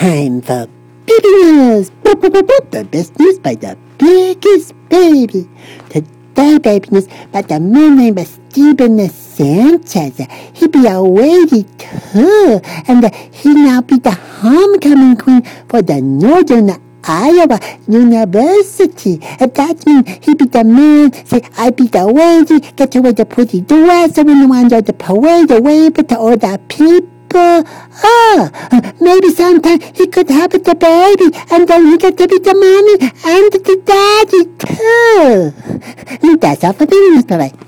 time 0.00 0.40
for 0.40 0.66
news. 1.06 1.90
The 2.70 2.88
best 2.90 3.18
news 3.18 3.38
by 3.38 3.54
the 3.54 3.76
biggest 3.98 4.72
baby. 4.88 5.46
Today, 5.90 6.56
baby 6.58 6.88
news 6.90 7.06
about 7.24 7.48
the 7.48 7.60
man 7.60 7.98
named 7.98 8.26
Stephen 8.26 9.06
Sanchez. 9.10 10.26
He 10.54 10.68
be 10.68 10.86
a 10.86 10.98
lady 11.00 11.64
too, 11.76 12.60
and 12.88 13.14
he 13.34 13.52
now 13.52 13.82
be 13.82 13.98
the 13.98 14.12
homecoming 14.12 15.16
queen 15.16 15.42
for 15.68 15.82
the 15.82 16.00
Northern 16.00 16.70
Iowa 17.04 17.60
University. 17.86 19.16
That 19.16 19.84
means 19.86 20.24
he 20.24 20.34
be 20.34 20.46
the 20.46 20.64
man, 20.64 21.12
say, 21.26 21.42
I 21.58 21.70
be 21.70 21.88
the 21.88 22.06
lady, 22.06 22.60
get 22.72 22.94
wear 22.96 23.12
the 23.12 23.26
pretty 23.26 23.60
dress, 23.60 24.16
when 24.16 24.28
you 24.28 24.48
want 24.48 24.70
the 24.70 24.94
parade, 24.94 25.50
wave 25.50 25.94
to 25.94 26.16
all 26.16 26.38
the 26.38 26.58
people. 26.68 27.19
Oh, 27.32 28.50
maybe 29.00 29.30
sometime 29.30 29.80
he 29.80 30.06
could 30.06 30.28
have 30.30 30.50
the 30.50 30.74
baby, 30.74 31.30
and 31.50 31.68
then 31.68 31.86
he 31.86 31.98
to 32.16 32.28
be 32.28 32.38
the 32.38 32.54
mommy 32.54 32.96
and 33.24 33.52
the 33.52 33.76
daddy 33.84 34.44
too. 34.58 36.36
That's 36.38 36.64
all 36.64 36.72
for 36.72 36.86
news. 36.96 37.24
Bye-bye. 37.24 37.59